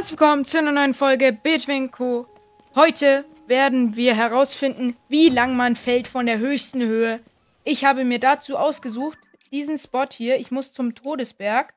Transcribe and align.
Herzlich 0.00 0.18
willkommen 0.18 0.46
zu 0.46 0.56
einer 0.56 0.72
neuen 0.72 0.94
Folge 0.94 1.30
Bitwinko. 1.30 2.26
Heute 2.74 3.26
werden 3.46 3.96
wir 3.96 4.16
herausfinden, 4.16 4.96
wie 5.10 5.28
lang 5.28 5.56
man 5.56 5.76
fällt 5.76 6.08
von 6.08 6.24
der 6.24 6.38
höchsten 6.38 6.80
Höhe. 6.80 7.20
Ich 7.64 7.84
habe 7.84 8.06
mir 8.06 8.18
dazu 8.18 8.56
ausgesucht, 8.56 9.18
diesen 9.52 9.76
Spot 9.76 10.06
hier. 10.10 10.38
Ich 10.40 10.50
muss 10.50 10.72
zum 10.72 10.94
Todesberg. 10.94 11.74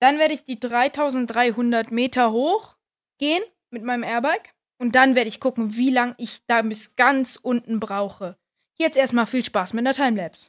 Dann 0.00 0.18
werde 0.18 0.32
ich 0.32 0.44
die 0.44 0.58
3300 0.58 1.90
Meter 1.90 2.32
hoch 2.32 2.76
gehen 3.18 3.42
mit 3.68 3.82
meinem 3.82 4.02
Airbike. 4.02 4.54
Und 4.78 4.94
dann 4.94 5.14
werde 5.14 5.28
ich 5.28 5.38
gucken, 5.38 5.76
wie 5.76 5.90
lang 5.90 6.14
ich 6.16 6.46
da 6.46 6.62
bis 6.62 6.96
ganz 6.96 7.36
unten 7.36 7.80
brauche. 7.80 8.38
Jetzt 8.78 8.96
erstmal 8.96 9.26
viel 9.26 9.44
Spaß 9.44 9.74
mit 9.74 9.84
der 9.84 9.92
Timelapse. 9.92 10.48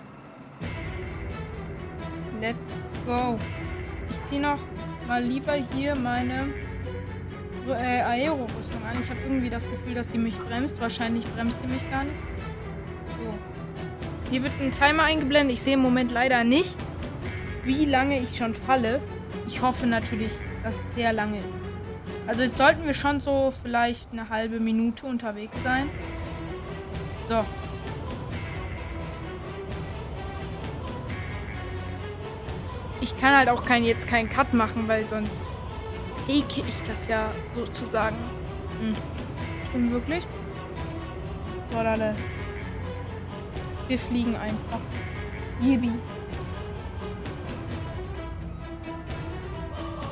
Let's 2.41 2.57
go. 3.05 3.37
Ich 4.09 4.29
ziehe 4.29 4.41
noch 4.41 4.57
mal 5.07 5.23
lieber 5.23 5.53
hier 5.75 5.95
meine 5.95 6.51
äh, 7.67 8.01
Aero-Rüstung 8.01 8.83
an. 8.83 8.97
Ich 8.99 9.09
habe 9.11 9.19
irgendwie 9.21 9.51
das 9.51 9.63
Gefühl, 9.69 9.93
dass 9.93 10.09
die 10.09 10.17
mich 10.17 10.35
bremst. 10.39 10.81
Wahrscheinlich 10.81 11.23
bremst 11.35 11.55
die 11.63 11.67
mich 11.67 11.87
gar 11.91 12.03
nicht. 12.03 12.15
So. 13.19 14.31
Hier 14.31 14.41
wird 14.41 14.53
ein 14.59 14.71
Timer 14.71 15.03
eingeblendet. 15.03 15.53
Ich 15.53 15.61
sehe 15.61 15.75
im 15.75 15.81
Moment 15.81 16.11
leider 16.11 16.43
nicht, 16.43 16.77
wie 17.63 17.85
lange 17.85 18.19
ich 18.19 18.35
schon 18.35 18.55
falle. 18.55 19.01
Ich 19.47 19.61
hoffe 19.61 19.85
natürlich, 19.85 20.31
dass 20.63 20.73
es 20.73 20.95
sehr 20.95 21.13
lange 21.13 21.37
ist. 21.37 21.55
Also 22.25 22.41
jetzt 22.41 22.57
sollten 22.57 22.87
wir 22.87 22.95
schon 22.95 23.21
so 23.21 23.53
vielleicht 23.61 24.11
eine 24.13 24.29
halbe 24.29 24.59
Minute 24.59 25.05
unterwegs 25.05 25.57
sein. 25.63 25.91
So. 27.29 27.45
Ich 33.13 33.21
kann 33.21 33.35
halt 33.35 33.49
auch 33.49 33.63
kein, 33.63 33.83
jetzt 33.83 34.07
keinen 34.07 34.29
Cut 34.29 34.53
machen, 34.53 34.87
weil 34.87 35.07
sonst 35.07 35.41
fake 36.25 36.57
ich 36.57 36.81
das 36.87 37.07
ja 37.07 37.31
sozusagen. 37.55 38.15
Hm. 38.79 38.95
Stimmt 39.67 39.91
wirklich? 39.91 40.25
So, 41.71 41.77
alle. 41.77 42.15
Wir 43.87 43.99
fliegen 43.99 44.35
einfach. 44.35 44.79
Yibi. 45.61 45.91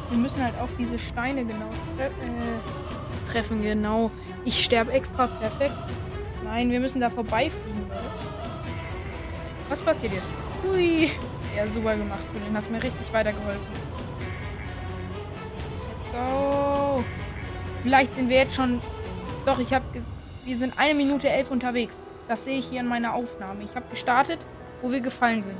Wir 0.10 0.18
müssen 0.18 0.44
halt 0.44 0.56
auch 0.60 0.70
diese 0.78 1.00
Steine 1.00 1.46
genau 1.46 1.70
tre 1.96 2.08
äh, 2.08 3.32
treffen. 3.32 3.62
Genau. 3.62 4.12
Ich 4.46 4.64
sterbe 4.64 4.92
extra 4.92 5.28
perfekt. 5.28 5.76
Nein, 6.44 6.70
wir 6.72 6.80
müssen 6.80 7.02
da 7.02 7.10
vorbeifliegen, 7.10 7.88
Leute. 7.90 8.04
Was 9.68 9.82
passiert 9.82 10.14
jetzt? 10.14 10.26
Hui. 10.64 11.12
Ja, 11.56 11.68
super 11.68 11.96
gemacht, 11.96 12.24
Julian. 12.34 12.56
Hast 12.56 12.70
mir 12.72 12.82
richtig 12.82 13.12
weitergeholfen. 13.12 13.62
Let's 16.12 16.12
go. 16.12 17.04
Vielleicht 17.84 18.16
sind 18.16 18.30
wir 18.30 18.38
jetzt 18.38 18.56
schon. 18.56 18.82
Doch, 19.46 19.60
ich 19.60 19.74
habe. 19.74 19.86
Wir 20.46 20.58
sind 20.58 20.80
eine 20.80 20.94
Minute 20.94 21.30
elf 21.30 21.52
unterwegs. 21.52 21.96
Das 22.28 22.46
sehe 22.46 22.60
ich 22.60 22.68
hier 22.68 22.80
in 22.82 22.88
meiner 22.88 23.14
Aufnahme. 23.14 23.64
Ich 23.64 23.76
habe 23.76 23.86
gestartet, 23.90 24.40
wo 24.82 24.92
wir 24.92 25.02
gefallen 25.02 25.42
sind. 25.42 25.58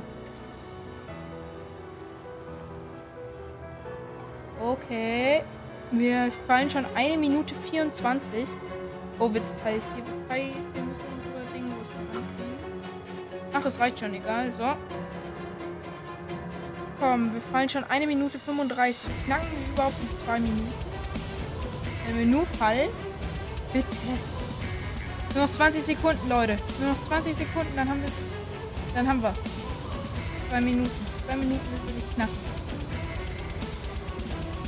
Okay. 4.60 5.42
Wir 5.90 6.30
fallen 6.46 6.70
schon 6.70 6.86
eine 6.94 7.16
Minute 7.16 7.54
24. 7.70 8.46
Oh, 9.18 9.32
wird's 9.34 9.52
heiß. 9.64 9.82
Hier 9.94 10.06
wird's 10.06 10.30
heiß. 10.30 10.54
Wir 10.72 10.82
müssen 10.82 11.02
unsere 11.16 11.54
Ringrüstung 11.54 12.00
anziehen. 12.14 12.58
Ach, 13.52 13.64
es 13.64 13.80
reicht 13.80 13.98
schon, 13.98 14.14
egal. 14.14 14.52
So. 14.58 14.64
Komm, 17.00 17.32
wir 17.32 17.40
fallen 17.40 17.68
schon 17.70 17.84
eine 17.84 18.06
Minute 18.06 18.38
35. 18.38 19.10
Knacken 19.24 19.48
wir 19.50 19.72
überhaupt 19.72 19.94
in 20.02 20.16
zwei 20.18 20.38
Minuten? 20.38 20.70
Wenn 22.06 22.18
wir 22.18 22.26
nur 22.26 22.44
fallen. 22.44 22.90
Bitte. 23.72 23.86
Nur 25.34 25.46
noch 25.46 25.52
20 25.52 25.82
Sekunden, 25.82 26.28
Leute. 26.28 26.56
Nur 26.78 26.90
noch 26.90 27.02
20 27.04 27.36
Sekunden, 27.36 27.74
dann 27.74 27.88
haben 27.88 28.02
wir 28.02 28.10
Dann 28.94 29.08
haben 29.08 29.22
wir. 29.22 29.32
Zwei 30.50 30.60
Minuten. 30.60 30.90
Zwei 31.26 31.36
Minuten 31.36 31.64
sind 31.64 31.96
wir 31.96 32.14
knapp. 32.14 32.28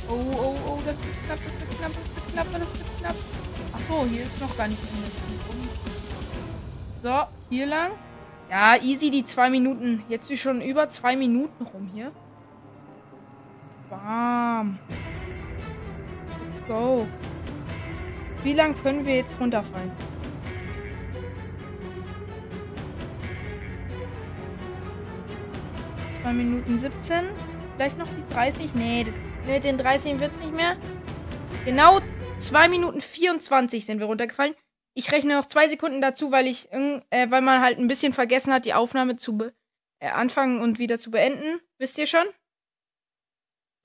Oh, 0.09 0.13
oh, 0.13 0.55
oh, 0.67 0.79
das 0.85 0.97
wird 0.97 1.23
knapp, 1.25 1.39
das 1.43 1.59
wird 1.59 1.77
knapp, 1.77 1.91
das 1.93 2.15
wird 2.15 2.31
knapp, 2.33 2.47
das 2.51 2.79
wird 2.79 2.97
knapp. 2.99 3.15
Ach 3.75 3.79
so, 3.89 4.05
hier 4.07 4.23
ist 4.23 4.41
noch 4.41 4.57
gar 4.57 4.67
nicht 4.67 4.81
So, 7.03 7.23
hier 7.49 7.65
lang. 7.67 7.91
Ja, 8.53 8.75
easy 8.79 9.09
die 9.09 9.25
zwei 9.25 9.49
Minuten. 9.49 10.03
Jetzt 10.09 10.29
ist 10.29 10.41
schon 10.41 10.61
über 10.61 10.87
zwei 10.87 11.15
Minuten 11.15 11.65
rum 11.65 11.89
hier. 11.91 12.11
Bam. 13.89 14.77
Let's 16.45 16.63
go. 16.67 17.07
Wie 18.43 18.53
lang 18.53 18.75
können 18.75 19.07
wir 19.07 19.15
jetzt 19.15 19.39
runterfallen? 19.39 19.91
Zwei 26.21 26.33
Minuten 26.33 26.77
17. 26.77 27.25
Vielleicht 27.75 27.97
noch 27.97 28.07
die 28.07 28.33
30? 28.35 28.75
Nee, 28.75 29.05
das, 29.05 29.15
mit 29.47 29.63
den 29.63 29.79
30 29.79 30.19
wird 30.19 30.31
es 30.31 30.45
nicht 30.45 30.55
mehr. 30.55 30.77
Genau 31.65 32.01
2 32.37 32.67
Minuten 32.67 33.01
24 33.01 33.83
sind 33.83 33.97
wir 33.97 34.05
runtergefallen. 34.05 34.53
Ich 34.95 35.11
rechne 35.11 35.35
noch 35.35 35.47
zwei 35.47 35.67
Sekunden 35.67 36.01
dazu, 36.01 36.31
weil 36.31 36.47
ich 36.47 36.71
äh, 36.71 36.99
weil 37.29 37.41
man 37.41 37.61
halt 37.61 37.79
ein 37.79 37.87
bisschen 37.87 38.13
vergessen 38.13 38.53
hat, 38.53 38.65
die 38.65 38.73
Aufnahme 38.73 39.15
zu 39.15 39.51
äh, 39.99 40.09
anfangen 40.09 40.61
und 40.61 40.79
wieder 40.79 40.99
zu 40.99 41.11
beenden. 41.11 41.59
Wisst 41.79 41.97
ihr 41.97 42.07
schon? 42.07 42.25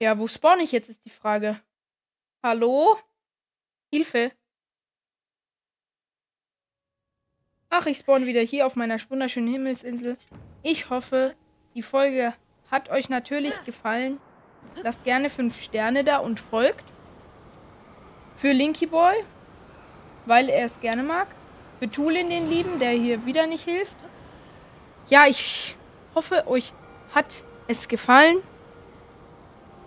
Ja, 0.01 0.19
wo 0.19 0.29
spawn 0.29 0.61
ich 0.61 0.73
jetzt, 0.73 0.89
ist 0.91 1.05
die 1.05 1.11
Frage. 1.11 1.61
Hallo? 2.43 2.99
Hilfe. 3.93 4.33
Ach, 7.71 7.87
ich 7.87 7.99
spawn 7.99 8.27
wieder 8.27 8.41
hier 8.41 8.67
auf 8.67 8.77
meiner 8.77 8.99
wunderschönen 9.11 9.49
Himmelsinsel. 9.49 10.17
Ich 10.63 10.91
hoffe, 10.91 11.35
die 11.75 11.83
Folge 11.83 12.35
hat 12.71 12.91
euch 12.91 13.09
natürlich 13.09 13.63
gefallen. 13.65 14.21
Lasst 14.83 15.05
gerne 15.05 15.31
5 15.31 15.61
Sterne 15.61 16.05
da 16.05 16.19
und 16.19 16.41
folgt. 16.41 16.85
Für 18.37 18.53
Linky 18.53 18.87
Boy, 18.87 19.15
weil 20.29 20.49
er 20.49 20.67
es 20.67 20.81
gerne 20.81 21.03
mag. 21.03 21.27
Für 21.81 21.91
Tulin 21.91 22.29
den 22.29 22.49
Lieben, 22.51 22.79
der 22.79 22.91
hier 22.91 23.25
wieder 23.25 23.47
nicht 23.47 23.65
hilft. 23.65 23.95
Ja, 25.09 25.27
ich 25.27 25.77
hoffe, 26.15 26.47
euch 26.47 26.73
hat 27.15 27.45
es 27.67 27.89
gefallen. 27.89 28.39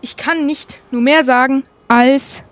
Ich 0.01 0.17
kann 0.17 0.45
nicht 0.45 0.79
nur 0.89 1.01
mehr 1.01 1.23
sagen 1.23 1.63
als 1.87 2.43